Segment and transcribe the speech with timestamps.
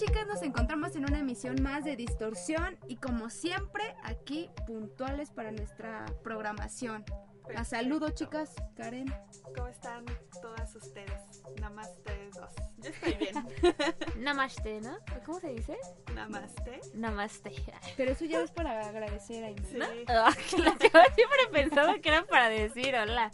[0.00, 0.26] Chicas?
[0.26, 6.06] Nos encontramos en una emisión más de Distorsión y como siempre aquí puntuales para nuestra
[6.24, 7.04] programación.
[7.54, 9.12] A saludo chicas, Karen.
[9.54, 10.06] ¿Cómo están
[10.40, 11.42] todas ustedes?
[11.60, 12.50] Namaste dos.
[12.78, 13.46] Yo estoy bien.
[14.24, 14.96] Namaste, ¿no?
[15.26, 15.76] ¿Cómo se dice?
[16.14, 16.80] Namaste.
[16.94, 17.52] Namaste.
[17.98, 19.66] Pero eso ya es para agradecer a Aime.
[19.66, 19.78] Sí.
[20.08, 23.30] Ah, claro, yo siempre he pensado que era para decir hola.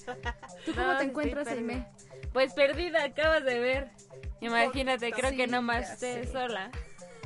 [0.65, 1.47] ¿Tú cómo No, te encuentras.
[1.47, 1.87] Aime?
[2.33, 3.91] Pues perdida, acabas de ver.
[4.41, 6.33] Imagínate, creo Sí, que namaste sé.
[6.33, 6.71] sola.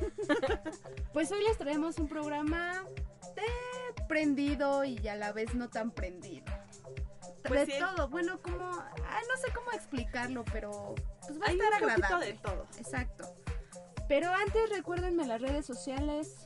[1.12, 2.84] Pues hoy les traemos un programa
[3.34, 6.46] de prendido y a la vez no tan prendido.
[7.46, 7.79] Pues de sí.
[7.79, 10.95] todo, bueno, como, ah, no sé cómo explicarlo, pero
[11.26, 12.26] pues va a Hay estar un agradable.
[12.26, 12.66] de todo.
[12.79, 13.35] Exacto.
[14.09, 16.45] Pero antes recuérdenme las redes sociales.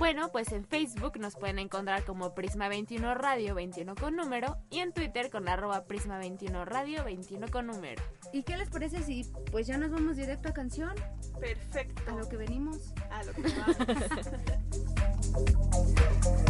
[0.00, 4.94] Bueno, pues en Facebook nos pueden encontrar como Prisma21 Radio 21 con número y en
[4.94, 8.02] Twitter con arroba Prisma21 Radio 21 con número.
[8.32, 10.94] ¿Y qué les parece si pues ya nos vamos directo a canción?
[11.38, 12.00] Perfecto.
[12.10, 12.94] A lo que venimos.
[13.10, 13.76] A lo que vamos.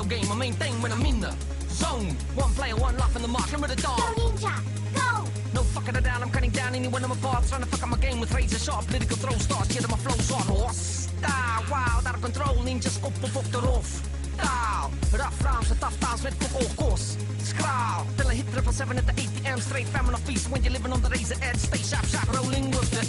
[0.09, 0.28] game.
[0.28, 1.31] My main thing when I'm in the
[1.70, 2.09] zone.
[2.36, 3.46] One player, one life in the mark.
[3.53, 4.16] Remember the Go dog.
[4.18, 4.53] ninja,
[4.97, 5.30] go!
[5.53, 6.24] No fucking it down.
[6.24, 7.47] I'm cutting down anyone I'm apart.
[7.47, 9.70] Trying to fuck up my game with razor sharp political throw starts.
[9.74, 10.42] Getting my flows on.
[10.42, 12.56] Hostile, wild, out of control.
[12.66, 13.90] Ninjas op of op eraf.
[14.38, 17.18] Taal, rough rhymes and tough times met fuck all course.
[17.50, 19.59] Skraal, till I hit triple seven at the ATM.
[19.59, 21.58] Straight famine of feast when you're living on the razor edge.
[21.58, 23.06] Stay sharp, sharp, rolling with the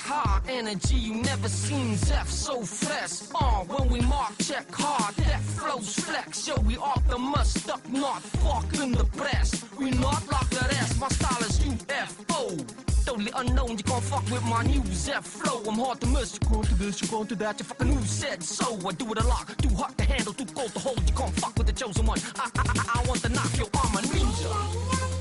[0.00, 3.28] High energy, you never seen Zeph so fresh.
[3.34, 6.46] Uh, when we mark, check hard, that flows flex.
[6.48, 9.64] Yo, we off the must up, not fucking the press.
[9.78, 13.04] We not like the rest, my style is UFO.
[13.06, 15.62] Totally unknown, you can't fuck with my new Zeph flow.
[15.68, 18.04] I'm hard to miss, you go to this, you go to that, you fucking who
[18.04, 18.78] said so.
[18.86, 21.00] I do it a lot, too hot to handle, too cold to hold.
[21.08, 22.18] You can't fuck with the chosen one.
[22.36, 25.13] I, I, I, I want to knock your arm, a ninja.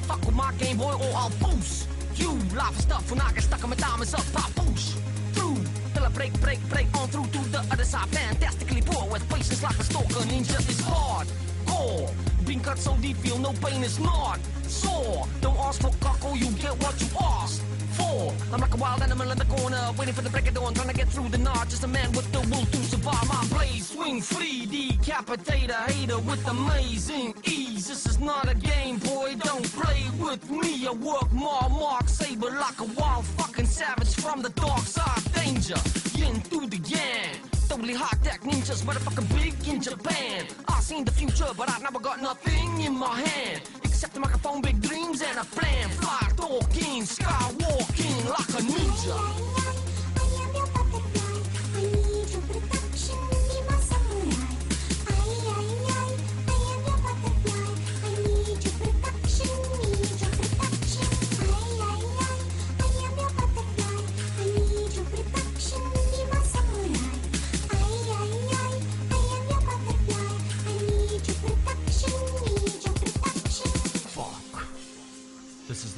[0.00, 1.88] Don't fuck with my Game Boy or I'll boost.
[2.16, 4.98] You live stuff when I get stuck on my diamonds up, I boost
[5.32, 5.56] through.
[5.94, 8.08] Till I break, break, break on through to the other side.
[8.08, 10.24] Fantastically poor with patience like a stalker.
[10.30, 11.26] Ninja is hard,
[11.66, 12.10] core.
[12.46, 15.26] Being cut so deep, feel no pain is not sore.
[15.40, 17.62] Don't ask for cockle, you get what you asked
[17.92, 18.32] for.
[18.52, 20.88] I'm like a wild animal in the corner, waiting for the break of dawn, trying
[20.88, 21.68] to get through the night.
[21.68, 23.28] Just a man with the will to survive.
[23.28, 27.79] My blade swing free, decapitate a hater with amazing ease.
[30.30, 30.86] With me.
[30.86, 35.24] I work more, mark saber like a wild fucking savage from the dark side.
[35.34, 35.80] Danger,
[36.14, 37.34] yin through the yang.
[37.68, 40.46] Totally hot tech ninjas, motherfucking big in Japan.
[40.68, 43.62] I seen the future, but I never got nothing in my hand.
[43.82, 45.88] Except a microphone, big dreams, and a plan.
[46.00, 49.59] Fly talking, skywalking like a ninja.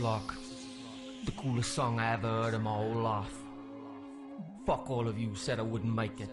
[0.02, 3.38] The coolest song I ever heard in my whole life.
[4.66, 6.28] Fuck all of you said I wouldn't make it.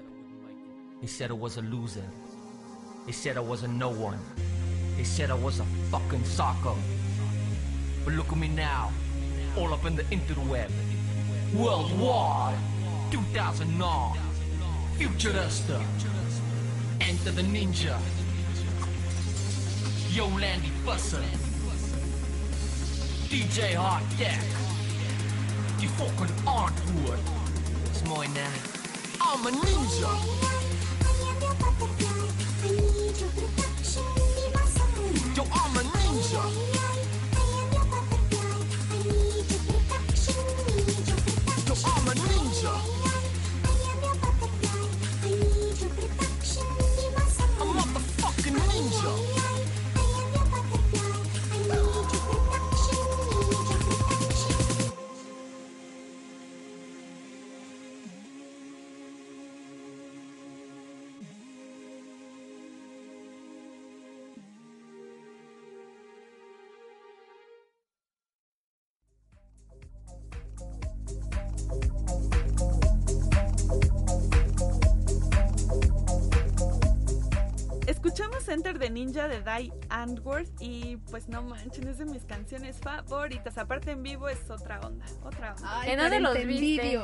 [1.01, 2.09] They said I was a loser.
[3.05, 4.17] They said I was a no one.
[4.97, 6.75] They said I was a fucking psycho.
[8.03, 8.91] But look at me now,
[9.55, 10.71] all up in the interweb.
[11.53, 12.57] Worldwide,
[13.11, 14.17] 2009.
[14.97, 15.79] Futurista.
[17.01, 17.99] Enter the ninja.
[20.11, 21.48] Yo, Landy Busser.
[23.29, 24.41] DJ Hot Deck.
[25.79, 27.19] Die fucking antwoord.
[27.91, 28.49] Is mooi, né?
[29.21, 30.39] I'm a ninja.
[79.09, 83.57] Ninja de Die Antwoord y pues no manchen, es de mis canciones favoritas.
[83.57, 85.79] Aparte en vivo es otra onda, otra onda.
[85.79, 86.99] Ay, ¿En dónde los te viste?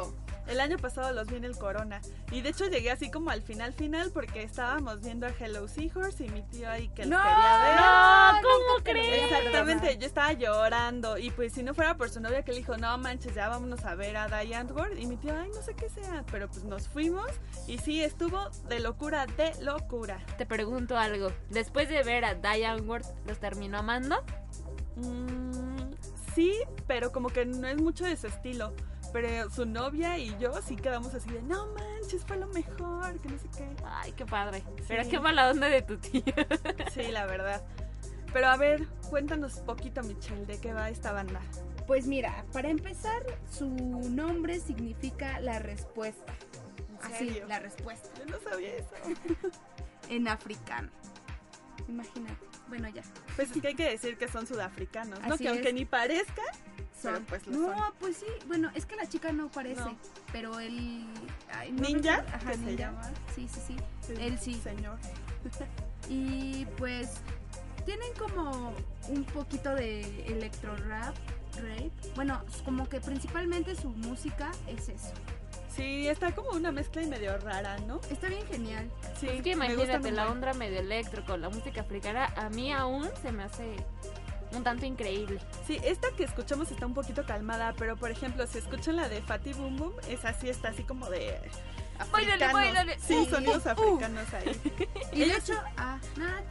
[0.48, 2.02] El año pasado los vi en el Corona
[2.32, 6.26] y de hecho llegué así como al final final porque estábamos viendo a Hello Seahorse
[6.26, 7.76] y mi tío ahí que los No, quería ver.
[7.76, 9.24] No, ¿cómo crees?
[9.24, 12.78] Exactamente, yo estaba llorando y pues si no fuera por su novia que le dijo,
[12.78, 15.74] no manches, ya vámonos a ver a Die Antwoord y mi tío, ay, no sé
[15.74, 17.26] qué sea, pero pues nos fuimos
[17.68, 20.20] y sí, estuvo de locura, de locura.
[20.38, 21.32] Te pregunto algo.
[21.50, 24.24] Después de ver a Diane Ward, ¿los terminó amando?
[24.96, 25.94] Mm,
[26.34, 26.54] sí,
[26.88, 28.74] pero como que no es mucho de su estilo.
[29.16, 33.30] Pero su novia y yo sí quedamos así de, no manches, fue lo mejor, que
[33.30, 33.70] no sé qué.
[33.86, 34.62] Ay, qué padre.
[34.90, 35.10] Pero Sí.
[35.10, 36.22] qué mala onda de tu tía.
[36.94, 37.64] Sí, la verdad.
[38.34, 41.40] Pero a ver, cuéntanos poquito, Michelle, de qué va esta banda.
[41.88, 46.34] Pues mira, para empezar, su nombre significa la respuesta.
[47.06, 48.10] ¿En Así, la respuesta.
[48.20, 48.90] Yo no sabía eso.
[50.10, 50.90] En africano.
[51.88, 52.46] Imagínate.
[52.68, 53.02] Bueno, ya.
[53.38, 55.34] Pues es que hay que decir que son sudafricanos, ¿no?
[55.34, 55.86] Así que aunque ni
[57.02, 57.26] Pero Son.
[57.26, 57.94] pues lo no, son.
[58.00, 58.26] pues sí.
[58.48, 59.82] Bueno, es que la chica no parece.
[59.82, 59.96] No.
[60.32, 61.06] Pero él.
[61.54, 62.18] ay, no ¿Ninja?
[62.22, 62.76] recuerdo- Ajá, ¿Que se ninja.
[62.86, 63.12] llama?
[63.36, 63.76] Sí, sí, sí.
[64.02, 64.54] sí, Él sí.
[64.56, 64.98] Señor.
[66.10, 67.16] Y pues
[67.86, 68.74] tienen como
[69.10, 71.16] un poquito de electro rap,
[71.56, 71.92] rape.
[72.16, 75.14] Bueno, como que principalmente su música es eso.
[75.76, 78.00] Sí, está como una mezcla y medio rara, ¿no?
[78.12, 78.90] Está bien genial.
[79.20, 82.28] Sí, Es que imagínate la onda medio electro con la música africana.
[82.38, 83.76] A mí aún se me hace
[84.54, 85.40] un tanto increíble.
[85.68, 89.22] Sí, esta que escuchamos está un poquito calmada, pero por ejemplo, si escuchan la de
[89.22, 91.40] Fatty Boom Boom, esa sí está así como de
[92.12, 92.54] Báilale, africanos.
[92.54, 93.00] báilale.
[93.00, 93.72] Sí, Uh, sonidos uh, uh.
[93.72, 94.62] africanos ahí.
[95.14, 95.98] Y de hecho, ah,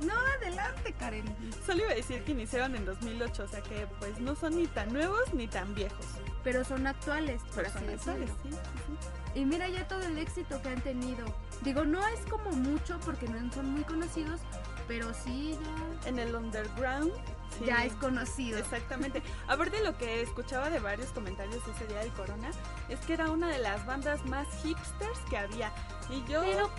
[0.01, 1.25] no, adelante, Karen.
[1.67, 4.67] Solo iba a decir que iniciaron en 2008, o sea que pues no son ni
[4.67, 6.07] tan nuevos ni tan viejos.
[6.43, 9.39] Pero son actuales, por Pero así son actuales, sí, sí, sí.
[9.41, 11.27] Y mira ya todo el éxito que han tenido.
[11.63, 14.41] Digo, no es como mucho porque no son muy conocidos,
[14.89, 17.13] pero sí ya, En el underground.
[17.59, 17.65] Sí.
[17.67, 18.59] ya es conocido.
[18.59, 19.23] Exactamente.
[19.49, 22.51] Aparte lo que escuchaba de varios comentarios ese día del Corona
[22.89, 25.73] es que era una de las bandas más hipsters que había.
[26.11, 26.71] Y yo, Pero-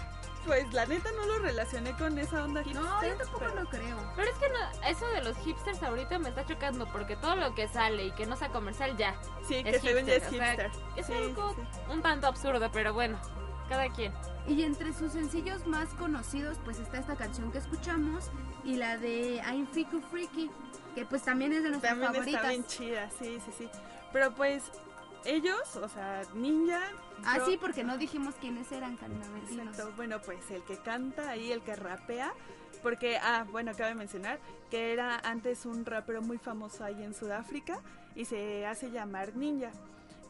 [0.46, 2.84] pues la neta no lo relacioné con esa onda hipster.
[2.84, 3.98] No, yo tampoco pero- lo creo.
[4.16, 7.56] Pero es que no- eso de los hipsters ahorita me está chocando porque todo lo
[7.56, 9.16] que sale y que no sea comercial ya
[9.48, 10.72] Sí, que es según ya es hipster, o sea, hipster.
[10.98, 11.62] es Sí, algo sí.
[11.92, 13.20] un tanto absurdo, pero bueno,
[13.70, 14.14] cada quien.
[14.48, 18.30] Y entre sus sencillos más conocidos, pues está esta canción que escuchamos
[18.64, 20.52] y la de I'm Fiku Freaky,
[20.94, 22.42] que pues también es de nuestras También favoritas.
[22.42, 23.70] está bien chida, sí, sí, sí.
[24.14, 24.64] Pero pues
[25.26, 26.80] ellos, o sea, Ninja.
[27.26, 28.98] Ah, yo- sí, porque no dijimos quiénes eran.
[29.50, 29.92] Exacto.
[29.96, 32.32] Bueno, pues el que canta ahí, el que rapea.
[32.84, 37.80] Porque, ah, bueno, cabe mencionar que era antes un rapero muy famoso ahí en Sudáfrica
[38.16, 39.72] y se hace llamar Ninja.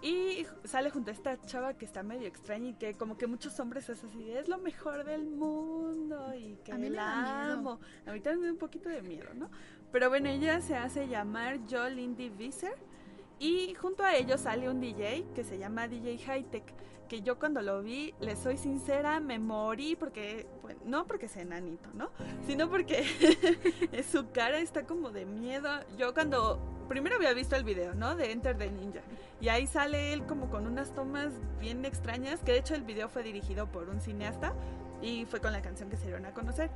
[0.02, 3.60] Y sale junto a esta chava que está medio extraña y que como que muchos
[3.60, 7.80] hombres es así, es lo mejor del mundo y que A mí la amo.
[8.06, 9.50] A mí también me da un poquito de miedo, ¿no?
[9.92, 12.76] Pero bueno, ella se hace llamar Jo Lindy Visser
[13.40, 16.64] y junto a ellos sale un DJ que se llama DJ Hightech,
[17.10, 21.42] que yo cuando lo vi, les soy sincera, me morí porque, pues, no porque sea
[21.42, 22.10] enanito, ¿no?
[22.48, 23.04] Sino porque
[24.12, 25.70] su cara está como de miedo.
[25.98, 28.16] Yo cuando primero había visto el video, ¿no?
[28.16, 29.02] De Enter the Ninja.
[29.42, 33.10] Y ahí sale él como con unas tomas bien extrañas, que de hecho el video
[33.10, 34.54] fue dirigido por un cineasta
[35.02, 36.70] y fue con la canción que se dieron a conocer.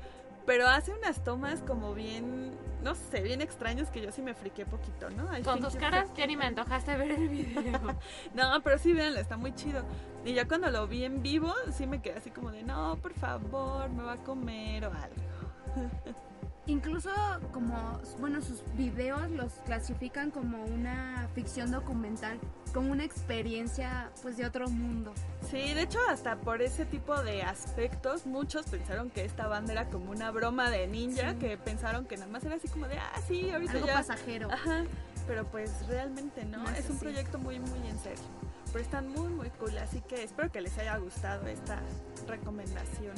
[0.46, 2.52] Pero hace unas tomas como bien,
[2.84, 5.38] no sé, bien extrañas que yo sí me friqué poquito, ¿no?
[5.38, 7.80] I Con tus caras ya ni me antojaste ver el video.
[8.34, 9.84] no, pero sí, véanlo, está muy chido.
[10.26, 13.14] Y ya cuando lo vi en vivo, sí me quedé así como de, no, por
[13.14, 16.16] favor, me va a comer o algo.
[16.70, 17.10] Incluso
[17.52, 22.40] como, bueno, sus videos los clasifican como una ficción documental,
[22.76, 25.12] como una experiencia pues de otro mundo.
[25.50, 29.90] Sí, de hecho hasta por ese tipo de aspectos muchos pensaron que esta banda era
[29.90, 31.38] como una broma de ninja, Sí.
[31.40, 33.94] que pensaron que nada más era así como de, ah, sí, ahorita Algo ya.
[33.96, 34.52] pasajero.
[34.52, 34.84] Ajá,
[35.26, 38.24] pero pues realmente no, No es un proyecto muy muy en serio.
[38.72, 41.80] Pero están muy muy cool, así que espero que les haya gustado esta
[42.28, 43.16] recomendación.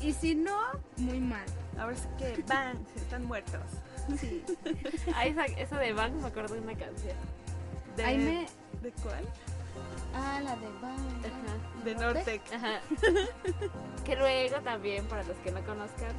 [0.00, 0.58] Y si no,
[0.96, 1.44] muy mal.
[1.78, 3.60] Ahora sí que van, están muertos.
[4.18, 4.42] Sí.
[5.14, 7.16] Ah, esa- eso de Bang me acuerdo de una canción.
[7.96, 8.46] De, me...
[8.82, 9.24] ¿De cuál?
[10.14, 11.24] Ah, la de Bang.
[11.26, 11.84] Ajá.
[11.84, 12.42] De Nortec.
[12.52, 12.80] Ajá.
[14.04, 16.12] que luego también, para los que no conozcan.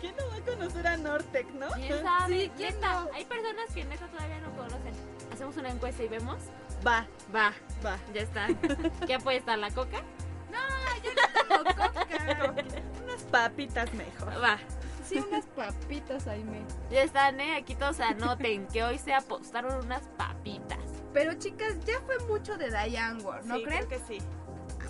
[0.00, 1.68] ¿Quién no va a conocer a Nortec, no?
[1.70, 2.34] ¿Quién sabe?
[2.44, 3.08] Sí, ¿quién no?
[3.14, 4.92] Hay personas que neta todavía no conocen.
[5.32, 6.38] Hacemos una encuesta y vemos.
[6.84, 7.52] Va, Va,
[7.86, 7.98] va.
[8.12, 8.48] ya está.
[9.06, 9.56] ¿Qué apuesta?
[9.56, 10.02] ¿La coca?
[13.04, 14.42] Unas papitas mejor.
[14.42, 14.58] Va.
[15.04, 16.62] Sí, unas papitas, Aime.
[16.90, 17.56] Ya están, ¿eh?
[17.56, 20.78] Aquí todos anoten que hoy se apostaron unas papitas.
[21.12, 23.86] Pero chicas, ya fue mucho de Diane Ward, ¿no sí, creen?
[23.86, 24.18] creo que sí.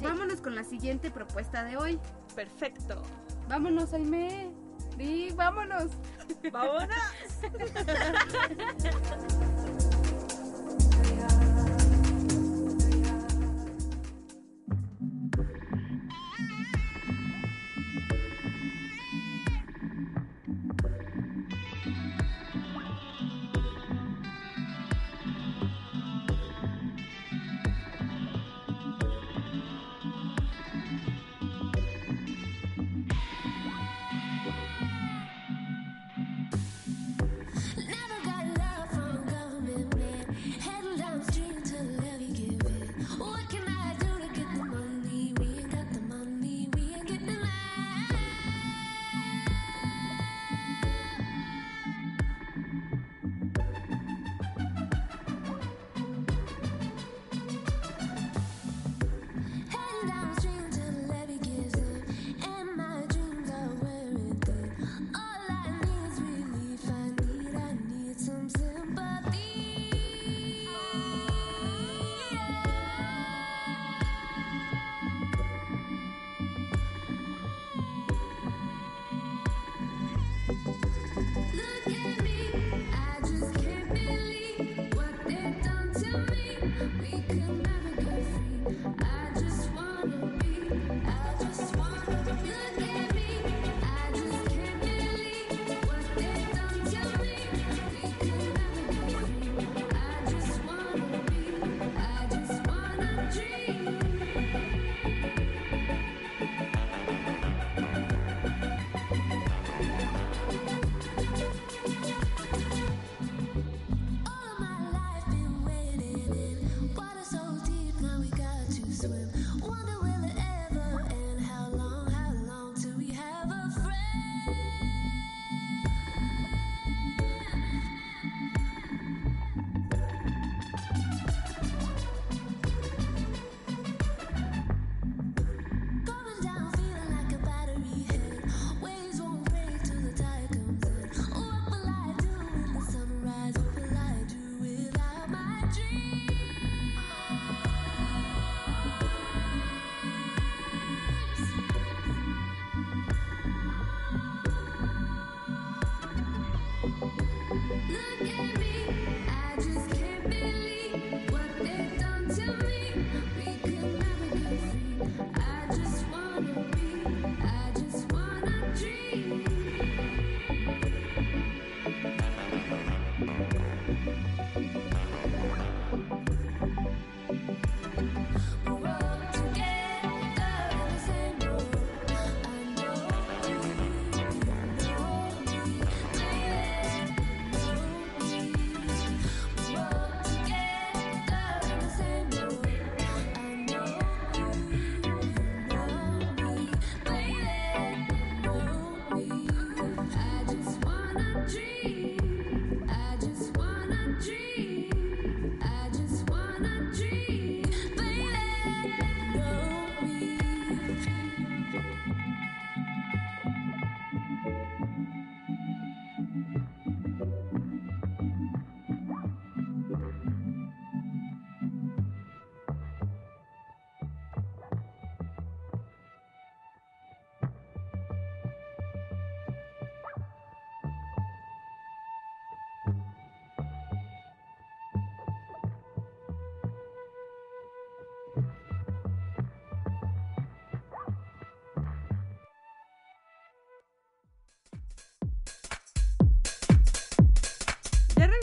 [0.00, 1.98] Vámonos con la siguiente propuesta de hoy.
[2.34, 3.02] Perfecto.
[3.48, 4.52] Vámonos, Aime.
[4.98, 5.90] Sí, vámonos.
[6.52, 6.96] Vámonos.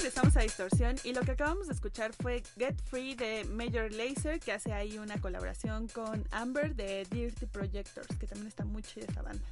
[0.09, 4.39] regresamos a Distorsión y lo que acabamos de escuchar fue Get Free de Major Lazer,
[4.39, 9.05] que hace ahí una colaboración con Amber de Dirty Projectors, que también está muy chida
[9.07, 9.45] esa banda.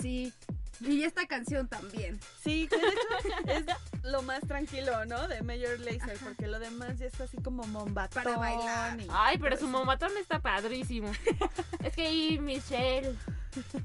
[0.00, 0.32] Sí.
[0.80, 2.18] Y esta canción también.
[2.42, 3.68] Sí, que de hecho
[4.02, 5.28] es lo más tranquilo, ¿no?
[5.28, 8.24] De Major Lazer, porque lo demás ya es así como mombatón.
[8.24, 9.00] Para bailar.
[9.00, 11.12] y- Ay, pero su momatón está padrísimo.
[11.84, 13.14] es que ahí Michelle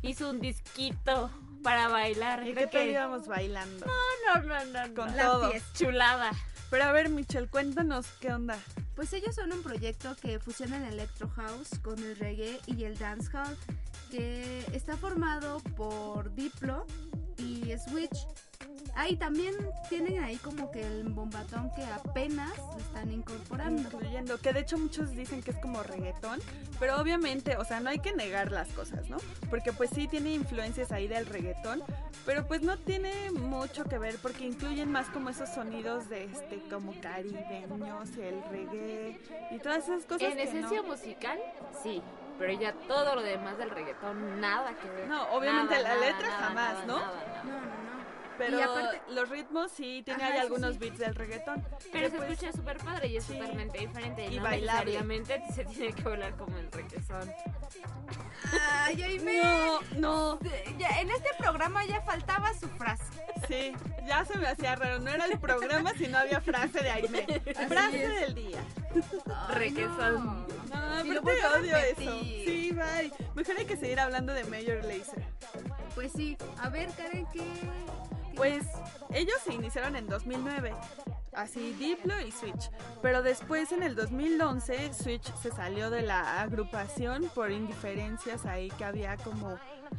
[0.02, 1.30] hizo un disquito
[1.68, 2.48] para bailar.
[2.48, 2.92] ¿Y Creo qué tal que...
[2.92, 3.86] íbamos bailando?
[3.86, 4.94] No, no, no, no.
[4.96, 5.52] Con La todo.
[5.52, 5.70] fiesta.
[5.78, 6.32] Chulada.
[6.70, 8.58] Pero a ver, Michelle, cuéntanos qué onda.
[8.96, 12.98] Pues ellos son un proyecto que fusiona el electro house con el reggae y el
[12.98, 13.58] dancehall,
[14.10, 16.86] que está formado por Diplo
[17.38, 18.18] y Switch.
[19.00, 19.54] Ahí también
[19.90, 23.84] tienen ahí como que el bombatón que apenas están incorporando.
[23.84, 26.40] Incluyendo, que de hecho muchos dicen que es como reggaetón,
[26.80, 29.18] pero obviamente, o sea, no hay que negar las cosas, ¿no?
[29.52, 31.84] Porque pues sí tiene influencias ahí del reggaetón,
[32.26, 36.60] pero pues no tiene mucho que ver porque incluyen más como esos sonidos de este,
[36.68, 39.20] como caribeños y el reggae
[39.52, 40.24] y todas esas cosas.
[40.32, 41.38] En que esencia no- musical,
[41.84, 42.02] sí.
[42.40, 45.08] Pero ya todo lo demás del reggaetón, nada que ver.
[45.08, 46.98] No, obviamente Nada, la nada, letra nada, jamás, nada, ¿no?
[47.00, 47.44] nada, nada.
[47.44, 47.87] No, no, no.
[48.38, 50.80] Pero Y aparte- los ritmos sí, tiene Ajá, ahí eso algunos sí.
[50.80, 51.66] beats del reggaetón.
[51.92, 53.34] Pero se escucha súper padre y es sí.
[53.34, 54.26] totalmente diferente.
[54.28, 54.92] Y no bailable.
[54.94, 57.32] necesariamente se tiene que bailar como el reggaetón.
[58.84, 59.42] Ay, Aime.
[59.44, 60.40] No, no,
[60.78, 63.04] Ya, en este programa ya faltaba su frase.
[63.48, 63.74] sí,
[64.06, 65.00] ya se me hacía raro.
[65.00, 67.26] No era el programa si no había frase de Aime.
[67.68, 68.20] Frase es.
[68.22, 68.60] del día.
[69.54, 70.48] Requesón.
[70.70, 72.08] No, Y pero lo vuelvo a odio repetir.
[72.10, 72.20] eso.
[72.22, 73.12] Sí, bye.
[73.36, 75.24] Mejor hay que seguir hablando de Major Lazer.
[75.96, 76.38] Pues sí.
[76.62, 77.40] A ver, Karen, ¿qué?
[77.40, 78.66] qué- Pues
[79.14, 80.74] ellos se iniciaron en 2009,
[81.38, 82.70] así Diplo y Switch.
[83.02, 88.86] Pero después en el 2011 Switch se salió de la agrupación por indiferencias ahí que
[88.86, 89.58] había como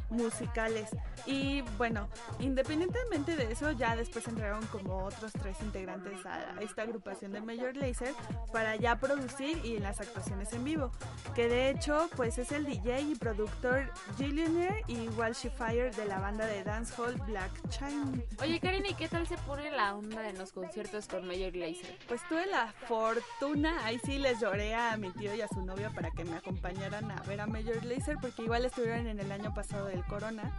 [0.09, 0.89] musicales.
[1.25, 2.09] Y bueno,
[2.39, 7.75] independientemente de eso, ya después entraron como otros tres integrantes a esta agrupación de Major
[7.75, 8.13] Lazer
[8.51, 10.91] para ya producir y en las actuaciones en vivo.
[11.35, 16.19] Que de hecho, pues es el DJ y productor Gillionaire y Walshy Fire de la
[16.19, 18.11] banda de dancehall Black China.
[18.41, 21.97] Oye, Karen, ¿y qué tal se pone la onda en los conciertos con Major Lazer?
[22.07, 25.89] Pues tuve la fortuna, ahí sí les lloré a mi tío y a su novia
[25.91, 29.53] para que me acompañaran a ver a Major Lazer porque igual estuvieron en el año
[29.53, 30.51] pasado del Corona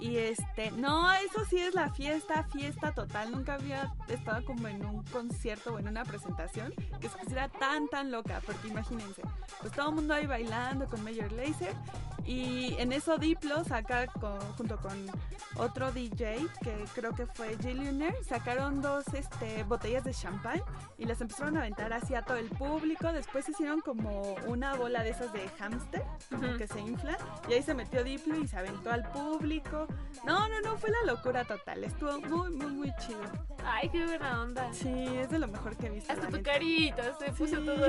[0.00, 4.84] y este, no, eso sí es la fiesta, fiesta total, nunca había estado como en
[4.84, 9.22] un concierto o en una presentación que se pusiera tan tan loca, porque imagínense,
[9.60, 11.74] pues todo el mundo ahí bailando con Major Lazer
[12.24, 14.92] y en eso Diplo saca con- junto con
[15.56, 20.62] otro DJ que creo que fue Gillionaire, sacaron dos este, botellas de champán
[20.98, 23.12] y las empezaron a aventar hacia todo el público.
[23.12, 26.02] Después hicieron como una bola de esas de hámster
[26.58, 27.16] que se infla
[27.48, 29.86] y ahí se metió Diplo y se aventó al público.
[30.24, 31.84] No, no, no, fue la locura total.
[31.84, 33.20] Estuvo muy, muy, muy chido.
[33.64, 34.72] Ay, qué buena onda.
[34.72, 36.12] Sí, es de lo mejor que he visto.
[36.12, 36.52] Hasta tu neta.
[36.52, 37.66] carita se puso Sí.
[37.66, 37.86] todo.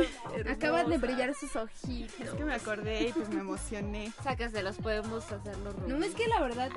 [0.52, 0.98] Acaban de hermosa.
[1.14, 2.20] brillar sus ojitos.
[2.20, 4.12] Es que me acordé y pues me emocioné.
[4.24, 6.70] Sácaselos, podemos hacerlo No, es que la verdad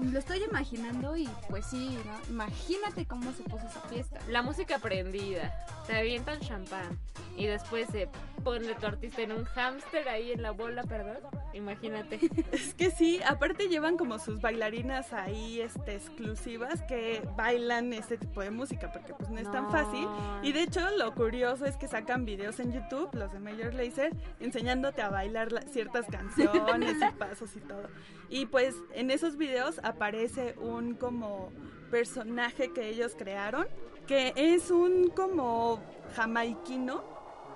[0.00, 2.30] lo estoy imaginando y pues sí, ¿no?
[2.30, 4.18] Imagínate cómo se puso esa fiesta.
[4.28, 5.52] La música prendida,
[5.86, 6.98] te avientan champán
[7.36, 8.08] y después se
[8.44, 11.16] pone tu artista en un hámster ahí en la bola, perdón.
[11.54, 12.20] Imagínate.
[12.52, 18.42] Es que sí, aparte llevan como sus bailarinas ahí este, exclusivas que bailan este tipo
[18.42, 19.70] de música, porque pues no es tan No.
[19.72, 20.06] fácil.
[20.42, 24.12] Y de hecho lo curioso es que sacan videos en YouTube, los de Major Lazer,
[24.40, 27.88] enseñándote a bailar la- ciertas canciones y pasos y todo.
[28.28, 31.50] Y pues en esos videos aparece un como
[31.90, 33.66] personaje que ellos crearon,
[34.06, 35.80] que es un como
[36.14, 37.02] jamaiquino,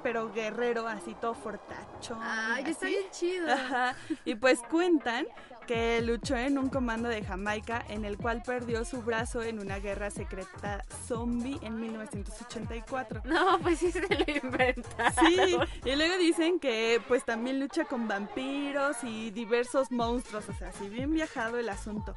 [0.02, 2.18] pero guerrero, así todo fortachón.
[2.22, 3.52] Ay, está bien chido.
[3.52, 3.94] Ajá.
[4.24, 5.26] Y pues cuentan
[5.68, 9.78] que luchó en un comando de Jamaica en el cual perdió su brazo en una
[9.78, 13.20] guerra secreta zombie en 1984.
[13.26, 15.26] No, pues sí se lo inventaron.
[15.26, 20.72] Sí, y luego dicen que pues también lucha con vampiros y diversos monstruos, o sea,
[20.72, 22.14] si bien viajado el asunto.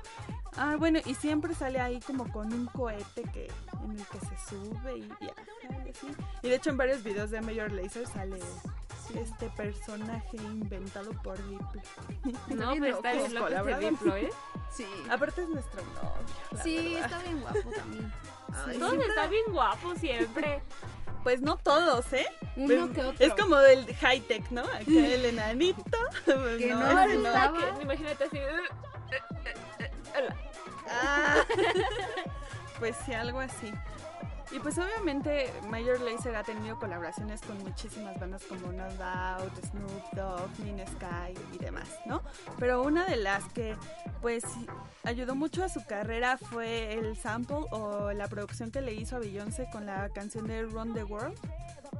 [0.55, 3.51] Ah, bueno, y siempre sale ahí como con un cohete que
[3.83, 6.07] en el que se sube y viaja y así.
[6.41, 8.39] Y de hecho en varios videos de Major Lazer sale
[9.15, 11.81] este personaje inventado por Diplo.
[12.55, 13.40] No, pues está loco.
[13.49, 14.29] Bien loco este diplo, ¿eh?
[14.71, 14.87] Sí.
[15.09, 16.13] Aparte es nuestro novio.
[16.51, 17.05] la Sí, verdad.
[17.05, 18.13] está bien guapo también.
[18.53, 20.61] Ay, Todos siempre está bien guapo siempre.
[21.23, 22.25] Pues no todos, ¿eh?
[22.55, 23.25] Uno Pues, que otro.
[23.27, 24.61] Es como del high tech, ¿no?
[24.61, 25.83] Acá el enanito.
[26.25, 27.75] pues, Que no no.
[27.77, 28.39] Que- Imagínate así.
[30.89, 31.43] Ah.
[32.79, 33.71] pues sí, algo así.
[34.53, 40.11] Y pues obviamente Major Lazer ha tenido colaboraciones con muchísimas bandas como No Doubt, Snoop
[40.13, 42.21] Dogg, Nina Sky y demás, ¿no?
[42.59, 43.77] Pero una de las que
[44.21, 44.43] pues
[45.03, 49.19] ayudó mucho a su carrera fue el sample o la producción que le hizo a
[49.19, 51.37] Beyoncé con la canción de Run the World.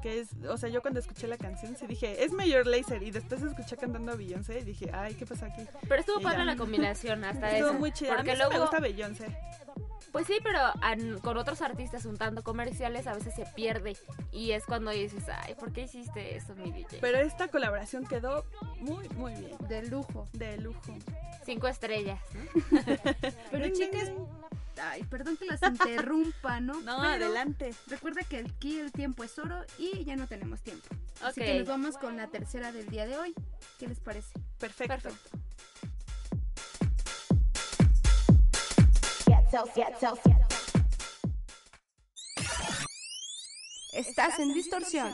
[0.01, 3.03] Que es, o sea, yo cuando escuché la canción sí dije, es Major Lazer.
[3.03, 5.61] Y después escuché cantando a Beyoncé y dije, ay, ¿qué pasa aquí?
[5.87, 6.45] Pero estuvo Y padre ya.
[6.45, 7.79] la combinación hasta Estuvo eso.
[7.79, 8.15] muy chida.
[8.15, 9.25] Porque a mí sí luego, me gusta Beyoncé.
[10.12, 13.95] Pues sí, pero an- con otros artistas un tanto comerciales a veces se pierde.
[14.32, 17.00] Y es cuando dices, ay, ¿por qué hiciste eso, mi DJ?
[17.02, 18.45] Pero esta colaboración quedó
[18.80, 19.58] muy, muy bien.
[19.67, 20.28] De lujo.
[20.34, 20.95] De lujo.
[21.45, 22.41] Cinco estrellas, ¿no?
[23.52, 24.12] Pero chicas,
[24.82, 26.74] ay, perdón que las interrumpa, ¿no?
[26.82, 27.74] No, Pero adelante.
[27.88, 30.88] Recuerda que aquí el tiempo es oro y ya no tenemos tiempo.
[31.24, 31.45] Así Ok.
[31.47, 33.34] que nos vamos con la tercera del día de hoy.
[33.80, 34.34] ¿Qué les parece?
[34.60, 34.93] Perfecto.
[35.10, 35.38] Perfecto.
[43.91, 45.13] Estás en distorsión.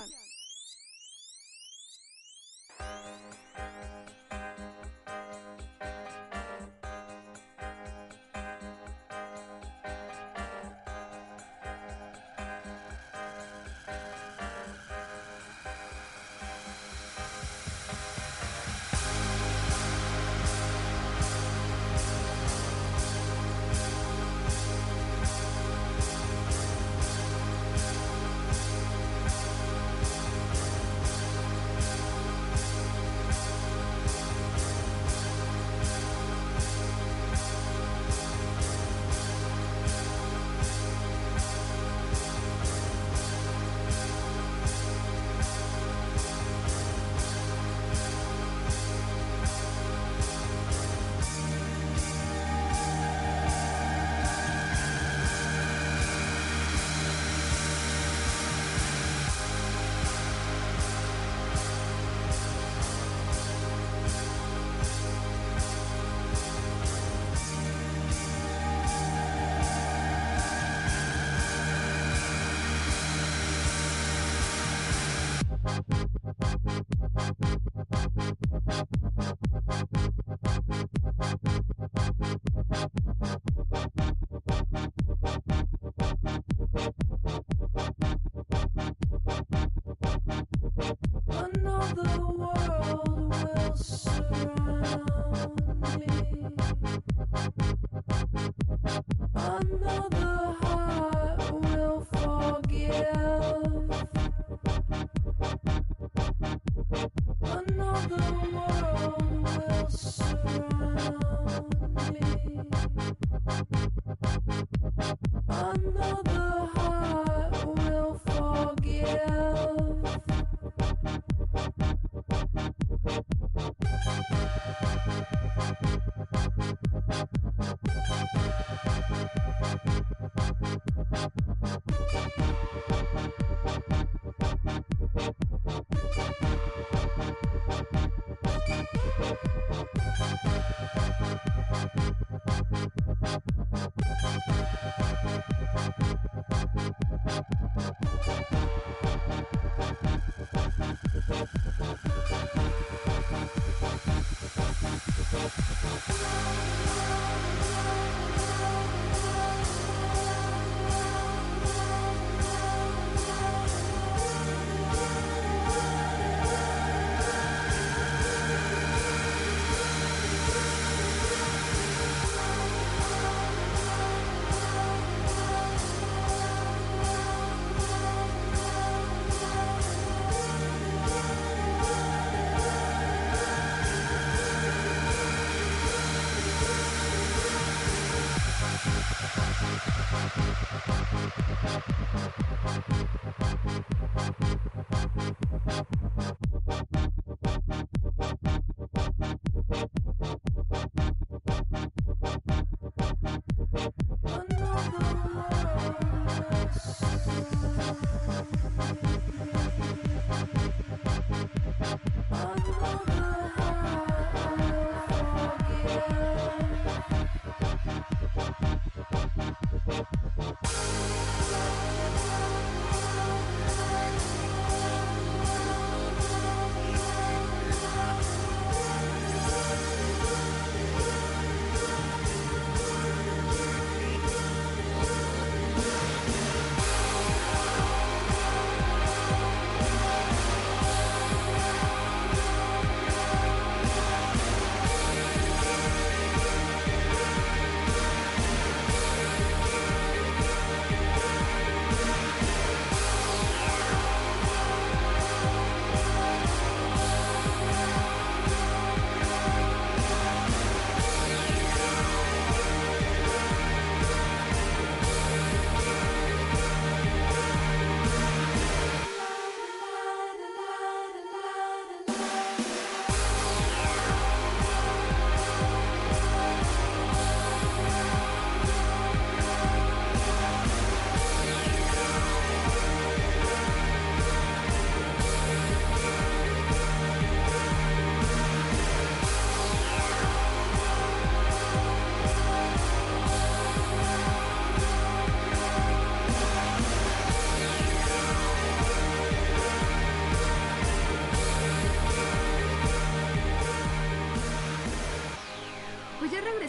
[99.59, 100.26] Another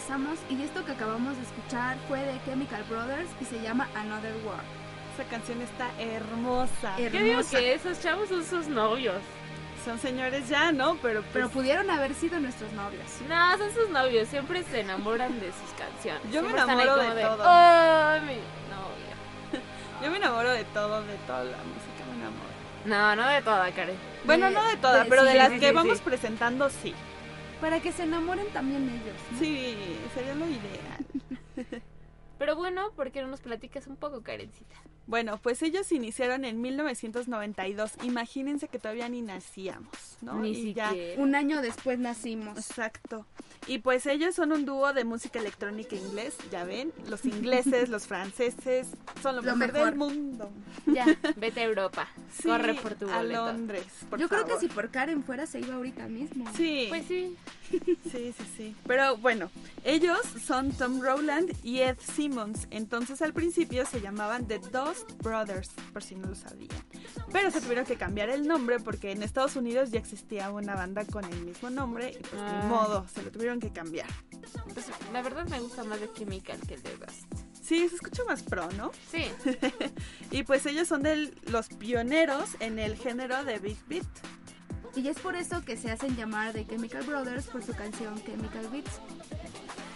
[0.09, 4.33] regresamos y esto que acabamos de escuchar fue de Chemical Brothers y se llama Another
[4.45, 4.59] War.
[5.13, 6.95] Esa canción está hermosa.
[6.97, 7.57] Her- Yo digo Hermosa.
[7.59, 9.17] que esos chavos son sus novios.
[9.85, 10.95] Son señores ya, ¿no?
[11.01, 13.03] Pero, pues, Pero pudieron haber sido nuestros novios.
[13.29, 14.27] No, son sus novios.
[14.27, 16.21] Siempre se enamoran de sus canciones.
[16.33, 17.43] Yo me Siempre ahí enamoro como de todo.
[17.45, 19.61] Ay, mi novia.
[20.03, 22.49] yo me enamoro de todo, de toda la música me enamoro.
[22.85, 23.95] No, no de toda, Karen.
[24.25, 26.69] Bueno, De- no de todas, de- pero de sí, las sí, que sí, vamos presentando,
[26.69, 26.93] sí.
[27.61, 29.17] Para que se enamoren también ellos.
[29.37, 29.75] Sí,
[30.13, 31.18] sería lo ideal.
[32.39, 34.75] Pero bueno, ¿por qué no nos platicas un poco, Karencita?
[35.05, 37.91] Bueno, pues ellos iniciaron en 1992.
[38.03, 40.35] Imagínense que todavía ni nacíamos, ¿no?
[40.39, 41.21] Ni Y ya- siquiera.
[41.21, 42.57] Un año después nacimos.
[42.57, 43.25] Exacto.
[43.67, 46.93] Y pues ellos son un dúo de música electrónica inglés, ya ven.
[47.07, 48.87] Los ingleses, los franceses,
[49.21, 49.89] son lo, Lo mejor, mejor.
[49.89, 50.51] del mundo.
[50.85, 51.05] Ya,
[51.37, 52.07] vete a Europa.
[52.31, 53.21] Sí, Corre por tu a.
[53.23, 56.45] Londres, por Yo creo que si por Karen fuera se iba ahorita mismo.
[56.55, 57.35] Sí, Pues sí.
[57.71, 58.75] sí, sí, sí.
[58.87, 59.49] Pero bueno,
[59.83, 61.97] ellos son Tom Rowland y Ed
[62.29, 62.67] Simmons.
[62.69, 66.69] Entonces al principio se llamaban The Dust Brothers, por si no lo sabían.
[67.31, 71.05] Pero se tuvieron que cambiar el nombre porque en Estados Unidos ya existía una banda
[71.05, 72.59] con el mismo nombre y pues Ah.
[72.63, 74.07] ni modo, se lo tuvieron que cambiar.
[74.73, 77.25] Pues, la verdad me gusta más de Chemical que el de Dust.
[77.61, 78.91] Sí, se escucha más pro, ¿no?
[79.11, 79.25] Sí.
[80.31, 84.05] Y pues ellos son de los pioneros en el género de Big Beat.
[84.95, 88.67] Y es por eso que se hacen llamar The Chemical Brothers por su canción Chemical
[88.71, 88.99] Beats.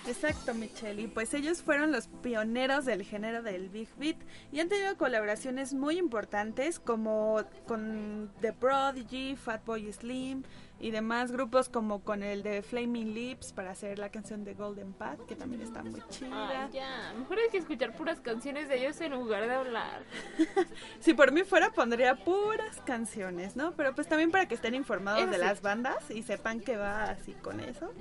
[0.08, 1.02] Exacto, Michelle.
[1.02, 4.18] Y pues ellos fueron los pioneros del género del Big Beat
[4.52, 10.44] y han tenido colaboraciones muy importantes como con The Prodigy, Fatboy Slim
[10.80, 14.92] y demás grupos como con el de Flaming Lips para hacer la canción de Golden
[14.92, 16.66] Path, que también está muy chida.
[16.66, 17.14] Ay, ya.
[17.18, 20.04] Mejor hay que escuchar puras canciones de ellos en lugar de hablar.
[21.00, 23.74] Si por mí fuera pondría puras canciones, ¿no?
[23.74, 25.42] Pero pues también para que estén informados Eso de sí.
[25.42, 27.94] las bandas y sepan que va así con eso,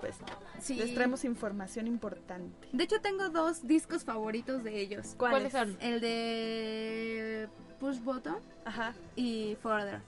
[0.00, 0.16] pues
[0.60, 0.74] Sí.
[0.76, 2.68] les traemos información importante.
[2.72, 5.14] De hecho, tengo dos discos favoritos de ellos.
[5.16, 5.76] ¿Cuáles son?
[5.80, 7.48] El de
[7.80, 8.94] Push Button Ajá.
[9.16, 10.00] y Further.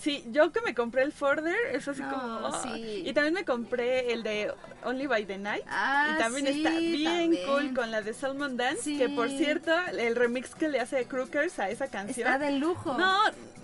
[0.00, 2.46] Sí, yo que me compré el Further, es así No, como...
[2.46, 2.60] ah.
[2.62, 3.02] sí.
[3.06, 4.50] Y también me compré el de
[4.84, 5.64] Only by the Night.
[5.68, 7.46] Ah, y también sí, está bien también.
[7.46, 8.96] cool con la de Salmon Dance, Sí.
[8.96, 12.26] que por cierto, el remix que le hace Crookers a esa canción...
[12.26, 12.96] Está de lujo.
[12.96, 13.18] No,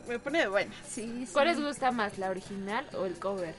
[0.07, 0.77] me pone de buenas.
[0.87, 1.33] Sí, sí.
[1.33, 3.55] ¿Cuál les gusta más, la original o el cover?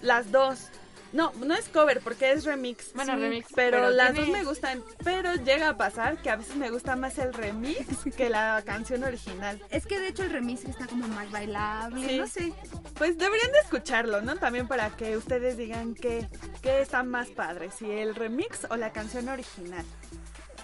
[0.00, 0.70] Las dos.
[1.12, 2.92] No, no es cover porque es remix.
[2.94, 4.82] Bueno, remix, Pero, pero las tiene- dos me gustan.
[5.04, 9.04] Pero llega a pasar que a veces me gusta más el remix que la canción
[9.04, 9.60] original.
[9.70, 12.18] Es que de hecho el remix está como más bailable, Sí.
[12.18, 12.52] no sé.
[12.94, 14.36] Pues deberían de escucharlo, ¿no?
[14.36, 16.28] También para que ustedes digan que,
[16.62, 19.84] que está más padre, si el remix o la canción original.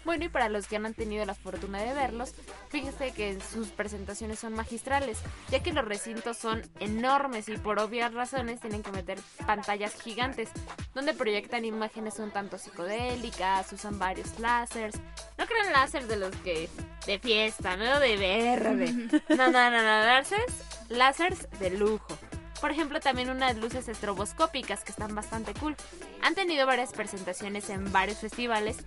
[0.09, 2.33] Bueno, y para los que no han tenido la fortuna de verlos,
[2.71, 5.19] fíjese que sus presentaciones son magistrales,
[5.51, 10.49] ya que los recintos son enormes y por obvias razones tienen que meter pantallas gigantes,
[10.95, 14.95] donde proyectan imágenes un tanto psicodélicas, usan varios láseres.
[15.37, 16.71] No crean láseres de los que
[17.05, 18.01] de fiesta, ¿no?
[18.01, 19.21] De verde.
[19.29, 20.55] No, no, no, no, láseres,
[20.89, 22.19] láseres de lujo.
[22.61, 25.77] Por ejemplo, también unas luces estroboscópicas que están bastante cool.
[26.23, 28.79] Han tenido varias presentaciones en varios festivales,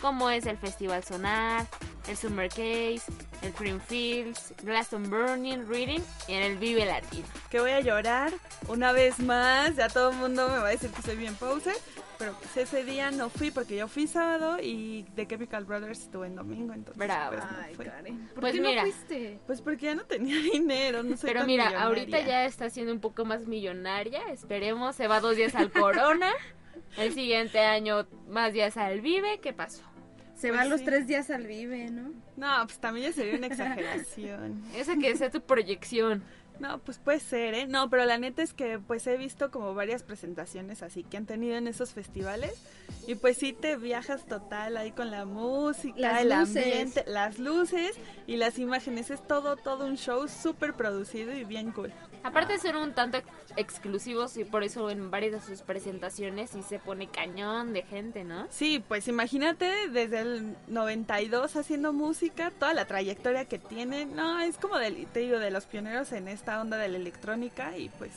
[0.00, 1.66] como es el Festival Sonar,
[2.08, 3.02] el Summer Case,
[3.42, 7.26] el Creamfields, Glastonbury Reading y en el Vive Latino.
[7.50, 8.32] Que voy a llorar
[8.68, 9.76] una vez más.
[9.76, 11.76] Ya todo el mundo me va a decir que soy bien poser.
[12.20, 16.24] Pero pues ese día no fui porque yo fui sábado y The Chemical Brothers estuvo
[16.24, 16.72] en domingo.
[16.74, 17.32] Entonces, Bravo.
[17.36, 17.84] pues, no Ay, fui.
[17.86, 18.18] Karen.
[18.28, 18.82] ¿Por Pues qué mira.
[18.84, 19.38] no fuiste?
[19.46, 21.86] Pues porque ya no tenía dinero, no soy Pero mira, millonaria.
[21.88, 24.20] ahorita ya está siendo un poco más millonaria.
[24.30, 26.30] Esperemos, se va dos días al Corona.
[26.96, 29.40] El siguiente año más días al Vive.
[29.40, 29.82] ¿Qué pasó?
[30.36, 32.12] Se Pues va los tres días al Vive, ¿no?
[32.36, 34.62] No, pues también ya sería una exageración.
[34.74, 36.22] Esa que sea tu proyección.
[36.60, 37.66] No, pues puede ser, ¿eh?
[37.66, 41.24] No, pero la neta es que pues he visto como varias presentaciones así que han
[41.26, 42.52] tenido en esos festivales
[43.06, 46.56] y pues sí te viajas total ahí con la música, Las el luces.
[46.64, 47.92] ambiente, las luces
[48.26, 49.10] y las imágenes.
[49.10, 51.92] Es todo, todo un show súper producido y bien cool.
[52.22, 56.62] Aparte son un tanto ex- exclusivos y por eso en varias de sus presentaciones sí
[56.62, 58.46] se pone cañón de gente, ¿no?
[58.50, 64.04] Sí, pues imagínate desde el 92 haciendo música, toda la trayectoria que tiene.
[64.06, 67.76] No, es como del, te digo, de los pioneros en esta onda de la electrónica
[67.78, 68.10] y pues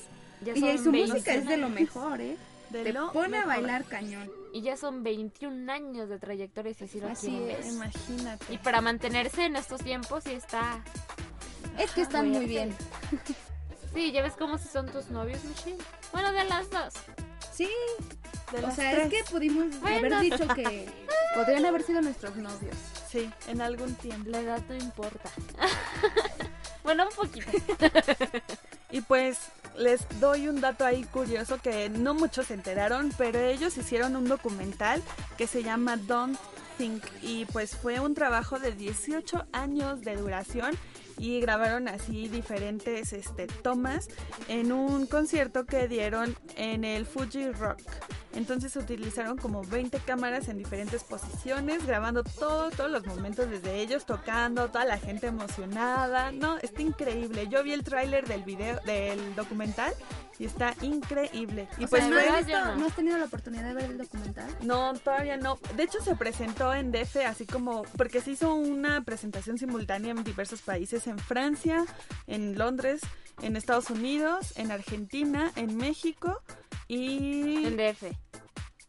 [0.44, 2.36] Ya Y su 20 música es de lo mejor, ¿eh?
[2.70, 4.30] de Te lo pone a bailar cañón.
[4.52, 7.74] Y ya son 21 años de trayectoria si así lo Así es.
[7.74, 8.54] Imagínate.
[8.54, 10.84] Y para mantenerse en estos tiempos sí está...
[11.80, 12.50] Es que están muy fuerte.
[12.50, 12.76] bien.
[13.94, 15.78] Sí, ya ves cómo si son tus novios, Michelle.
[16.12, 16.94] Bueno, de las dos.
[17.56, 17.70] Sí,
[18.52, 19.14] De o las sea, tres.
[19.14, 19.98] es que pudimos Bueno.
[20.18, 20.90] haber dicho que
[21.36, 22.76] podrían haber sido nuestros novios.
[23.10, 24.30] Sí, en algún tiempo.
[24.32, 25.30] La edad no importa.
[26.84, 27.52] bueno, un poquito.
[28.90, 29.38] Y pues
[29.78, 34.28] les doy un dato ahí curioso que no muchos se enteraron, pero ellos hicieron un
[34.28, 35.02] documental
[35.38, 36.40] que se llama Don't
[36.78, 40.76] Think y pues fue un trabajo de 18 años de duración
[41.18, 44.08] y grabaron así diferentes este, tomas
[44.48, 47.82] en un concierto que dieron en el Fuji Rock.
[48.34, 54.06] Entonces utilizaron como 20 cámaras en diferentes posiciones, grabando todo, todos los momentos desde ellos
[54.06, 56.32] tocando, toda la gente emocionada.
[56.32, 57.48] No, está increíble.
[57.48, 59.94] Yo vi el tráiler del video, del documental
[60.40, 61.68] y está increíble.
[61.78, 62.76] Y O pues sea, ¿no, has visto-.
[62.76, 64.50] ¿no has tenido la oportunidad de ver el documental?
[64.64, 65.60] no, todavía no.
[65.76, 70.24] De hecho, se presentó en DF, así como, porque se hizo una presentación simultánea en
[70.24, 71.86] diversos países, en Francia,
[72.28, 73.02] en Londres,
[73.42, 76.42] en Estados Unidos, en Argentina, en México
[76.88, 77.66] y...
[77.66, 78.23] En DF.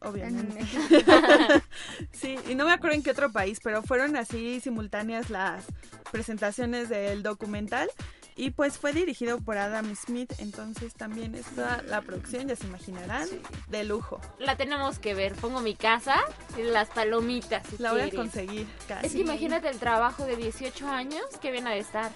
[0.01, 0.59] Obviamente.
[0.59, 1.61] En-
[2.11, 5.65] Sí, y no me acuerdo en qué otro país, pero fueron así simultáneas las
[6.11, 7.89] presentaciones del documental.
[8.37, 13.29] Y pues fue dirigido por Adam Smith, entonces también está la producción, ya se imaginarán,
[13.69, 14.19] de lujo.
[14.39, 15.33] La tenemos que ver.
[15.35, 16.17] Pongo mi casa
[16.57, 17.65] y las palomitas.
[17.67, 19.05] si La voy a conseguir casi.
[19.05, 22.11] Es que imagínate el trabajo de 18 años que viene a estar.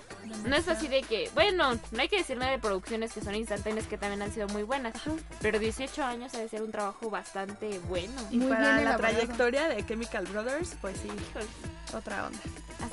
[0.45, 3.35] No es así de que, bueno, no hay que decir nada de producciones que son
[3.35, 4.93] instantáneas que también han sido muy buenas.
[5.41, 8.13] Pero 18 años ha de ser un trabajo bastante bueno.
[8.29, 9.15] Y Muy para bien la elaborado.
[9.15, 11.45] trayectoria de Chemical Brothers, pues sí, Híjole,
[11.93, 12.39] otra onda.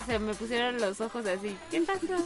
[0.06, 1.56] Se me pusieron los ojos así.
[1.70, 2.16] ¿Qué pasó?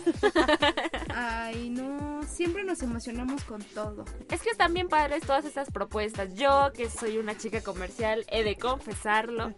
[1.15, 4.05] Ay, no, siempre nos emocionamos con todo.
[4.31, 6.35] Es que están bien padres todas estas propuestas.
[6.35, 9.55] Yo, que soy una chica comercial, he de confesarlo.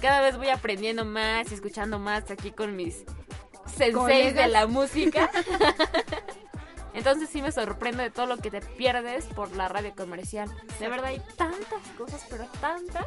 [0.00, 3.04] Cada vez voy aprendiendo más y escuchando más aquí con mis
[3.66, 4.34] senseis Colegas.
[4.34, 5.30] de la música.
[6.98, 10.50] Entonces sí me sorprendo de todo lo que te pierdes por la radio comercial.
[10.80, 13.06] De verdad hay tantas cosas, pero tantas.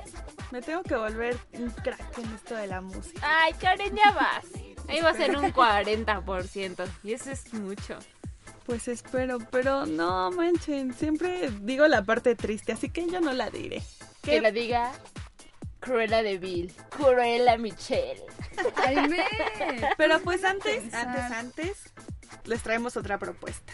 [0.50, 3.20] Me tengo que volver un crack en esto de la música.
[3.22, 4.46] Ay, Karen, ya vas.
[4.88, 6.88] Ahí vas en un 40%.
[7.04, 8.00] Y eso es mucho.
[8.66, 13.50] Pues espero, pero no manchen, siempre digo la parte triste, así que yo no la
[13.50, 13.84] diré.
[14.22, 14.94] Que la diga
[15.82, 16.74] Cruella de Vil.
[16.92, 18.24] Cruella Michelle.
[18.78, 19.26] Ay, me.
[19.98, 21.94] Pero pues antes, antes, antes,
[22.46, 23.74] les traemos otra propuesta.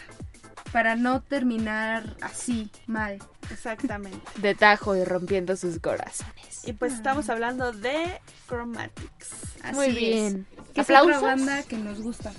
[0.72, 3.18] Para no terminar así, mal.
[3.50, 4.20] Exactamente.
[4.36, 6.66] De tajo y rompiendo sus corazones.
[6.66, 9.30] Y pues estamos hablando de Chromatics.
[9.62, 9.94] Así Muy es.
[9.94, 10.46] bien.
[10.74, 12.32] Que es otra banda que nos gusta,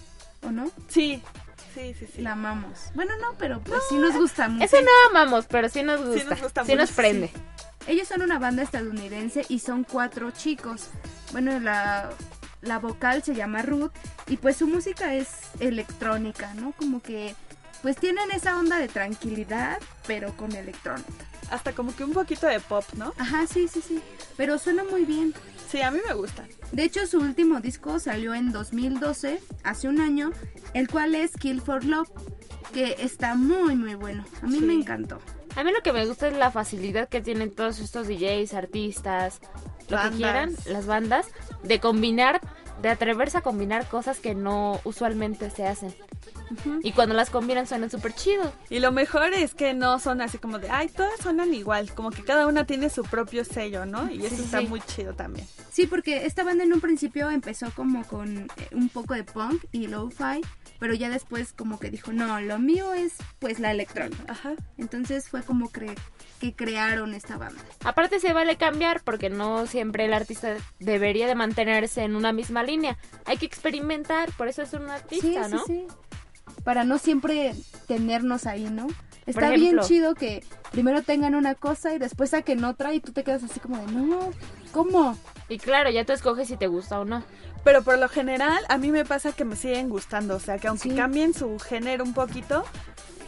[0.43, 0.69] ¿o no?
[0.87, 1.23] Sí,
[1.73, 2.21] sí, sí, sí.
[2.21, 2.91] La amamos.
[2.93, 4.65] Bueno, no, pero pues sí nos gusta mucho.
[4.65, 6.35] Eso no amamos, pero sí nos gusta.
[6.65, 7.31] Sí nos mucho, prende.
[7.87, 10.89] Ellos son una banda estadounidense y son cuatro chicos.
[11.31, 12.11] Bueno, la,
[12.61, 13.91] la vocal se llama Ruth
[14.27, 15.27] y pues su música es
[15.59, 16.71] electrónica, ¿no?
[16.73, 17.35] Como que
[17.81, 21.25] pues tienen esa onda de tranquilidad, pero con electrónica.
[21.49, 23.13] Hasta como que un poquito de pop, ¿no?
[23.17, 24.01] Ajá, sí, sí, sí.
[24.37, 25.33] Pero suena muy bien.
[25.71, 26.45] Sí, a mí me gusta.
[26.71, 30.31] De hecho, su último disco salió en 2012, hace un año,
[30.73, 32.09] el cual es Kill for Love,
[32.73, 34.25] que está muy, muy bueno.
[34.43, 34.65] A mí Sí.
[34.65, 35.19] me encantó.
[35.55, 39.39] A mí lo que me gusta es la facilidad que tienen todos estos DJs, artistas,
[39.89, 40.11] lo Bandas.
[40.11, 41.27] que quieran, las bandas,
[41.63, 42.41] de combinar,
[42.81, 45.93] de atreverse a combinar cosas que no usualmente se hacen.
[46.81, 48.51] Y cuando las combinan suenan súper chido.
[48.69, 52.09] Y lo mejor es que no son así como de, ay, todas suenan igual, como
[52.09, 54.09] que cada una tiene su propio sello, ¿no?
[54.11, 54.67] Y eso Sí, está sí.
[54.67, 55.45] muy chido también.
[55.71, 59.63] Sí, porque esta banda en un principio empezó como con eh, un poco de punk
[59.71, 60.41] y lo-fi,
[60.79, 64.23] pero ya después como que dijo, no, lo mío es pues la electrónica.
[64.27, 64.53] Ajá.
[64.77, 65.95] Entonces fue como cre-
[66.39, 67.61] que crearon esta banda.
[67.83, 72.63] Aparte se vale cambiar porque no siempre el artista debería de mantenerse en una misma
[72.63, 72.97] línea.
[73.25, 75.65] Hay que experimentar, por eso es un artista, sí, ¿no?
[75.65, 75.87] sí, sí.
[76.63, 77.53] Para no siempre
[77.87, 78.87] tenernos ahí, ¿no?
[79.25, 79.57] Está ejemplo.
[79.71, 83.43] bien chido que primero tengan una cosa y después saquen otra y tú te quedas
[83.43, 84.31] así como de, no,
[84.71, 85.17] ¿cómo?
[85.49, 87.23] Y claro, ya tú escoges si te gusta o no.
[87.63, 90.35] Pero por lo general, a mí me pasa que me siguen gustando.
[90.37, 90.95] O sea, que aunque Sí.
[90.95, 92.63] cambien su género un poquito,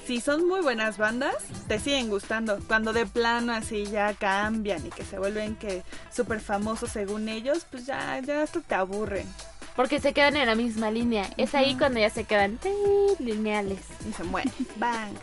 [0.06, 1.36] si son muy buenas bandas,
[1.68, 2.60] te siguen gustando.
[2.68, 5.84] Cuando de plano así ya cambian y que se vuelven que
[6.14, 9.28] súper famosos según ellos, pues ya, ya hasta te aburren
[9.76, 11.30] Porque se quedan en la misma línea.
[11.38, 13.80] Es ahí cuando ya se quedan eh, lineales.
[14.10, 14.52] y se mueren.
[14.78, 15.14] Bang.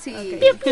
[0.00, 0.14] Sí.
[0.14, 0.68] Ok.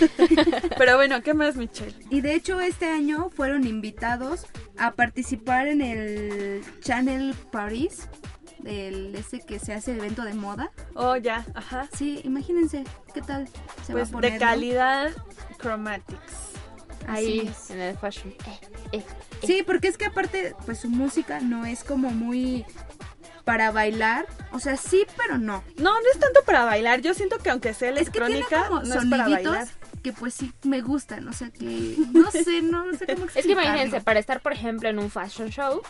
[0.78, 1.94] Pero bueno, ¿qué más, Michelle?
[2.10, 4.46] Y de hecho este año fueron invitados
[4.78, 8.08] a participar en el Channel Paris,
[8.66, 10.70] el ese que se hace evento de moda.
[10.94, 11.88] Oh, ya, ajá.
[11.96, 13.48] Sí, imagínense, ¿qué tal?
[13.86, 14.44] Se Pues va a poner, de ¿no?
[14.46, 15.10] calidad
[15.60, 16.52] Chromatics.
[17.06, 18.30] Ahí en el fashion.
[18.30, 18.58] Eh,
[18.92, 19.04] eh.
[19.46, 22.64] Sí, porque es que aparte, pues su música no es como muy
[23.44, 24.26] para bailar.
[24.52, 25.62] O sea, sí, pero no.
[25.76, 27.02] No, no es tanto para bailar.
[27.02, 29.68] Yo siento que aunque sea Es que tiene electrónica, como no es para bailar.
[30.02, 31.28] que pues sí me gustan.
[31.28, 34.04] O sea, que no sé, no, no sé cómo Es que imagínense, explicarlo.
[34.04, 35.82] para estar, por ejemplo, en un fashion show,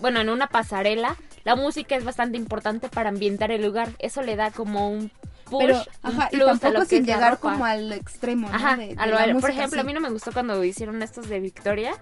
[0.00, 3.90] bueno, en una pasarela, la música es bastante importante para ambientar el lugar.
[3.98, 5.10] Eso le da como un
[5.44, 8.54] push, Pero, un ajá, y plus a tampoco lo sin llegar como al extremo, ¿no?
[8.54, 11.02] Ajá, De- de a lo- la por ejemplo, a mí no me gustó cuando hicieron
[11.02, 11.92] estos de Victoria,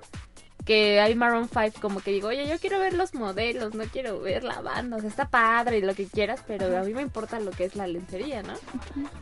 [0.64, 4.20] que hay Maroon 5 como que digo, oye, yo quiero ver los modelos, no quiero
[4.20, 7.02] ver la banda, o sea, está padre y lo que quieras, pero a mí me
[7.02, 8.54] importa lo que es la lencería, ¿no?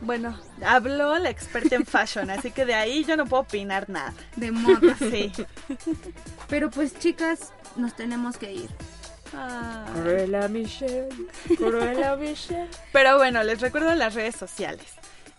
[0.01, 4.13] Bueno, habló la experta en fashion, así que de ahí yo no puedo opinar nada.
[4.35, 4.95] De moda.
[4.97, 5.31] Sí.
[6.47, 8.69] Pero pues, chicas, nos tenemos que ir.
[9.33, 9.85] Ah.
[9.93, 11.09] Cruella Michelle,
[11.57, 12.67] Cruella Michelle.
[12.91, 14.85] Pero bueno, les recuerdo las redes sociales.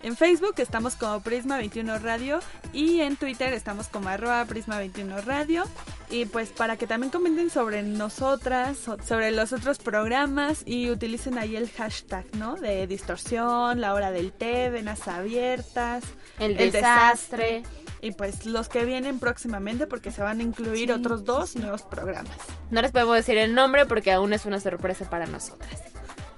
[0.03, 2.41] En Facebook estamos como Prisma21 Radio
[2.73, 5.65] y en Twitter estamos como arroba Prisma21 Radio.
[6.11, 11.39] Y pues para que también comenten sobre nosotras, so- sobre los otros programas y utilicen
[11.39, 12.57] ahí el hashtag, ¿no?
[12.57, 16.03] De distorsión, la hora del té, venas abiertas.
[16.39, 17.63] El, El desastre.
[18.03, 21.83] Y pues los que vienen próximamente porque se van a incluir Sí, otros dos nuevos
[21.83, 22.37] programas.
[22.73, 25.81] No les podemos decir el nombre porque aún es una sorpresa para nosotras.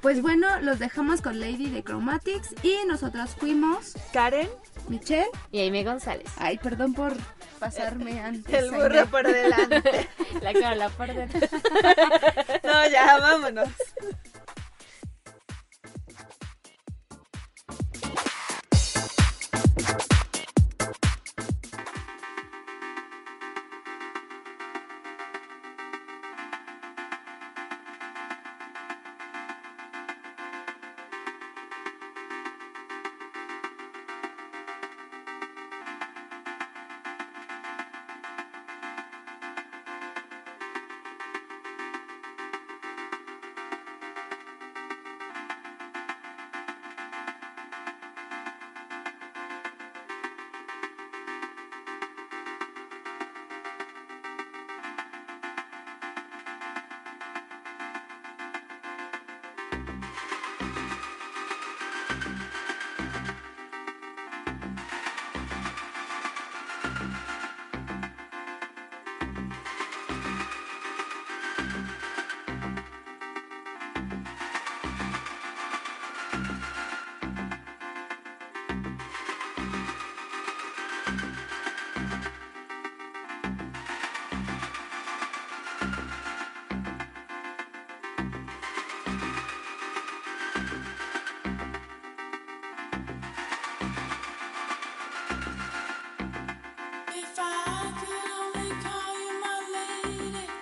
[0.04, 4.50] Pues bueno, los dejamos con Lady de Chromatics y nosotras fuimos Karen,
[4.88, 5.30] Michelle.
[5.50, 6.30] Y Aime González.
[6.36, 7.14] Ay, perdón por
[7.58, 8.52] pasarme antes.
[8.54, 8.76] el Aime.
[8.82, 10.06] burro por delante.
[10.42, 11.40] La cara la por dentro.
[12.64, 13.68] No, ya, vámonos.
[100.24, 100.53] minute.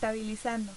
[0.00, 0.72] Estabilizando.